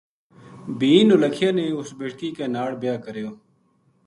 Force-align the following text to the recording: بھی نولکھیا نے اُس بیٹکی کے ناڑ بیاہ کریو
بھی 0.77 0.93
نولکھیا 1.07 1.49
نے 1.57 1.65
اُس 1.77 1.89
بیٹکی 1.97 2.29
کے 2.37 2.45
ناڑ 2.53 2.69
بیاہ 2.81 3.01
کریو 3.03 3.29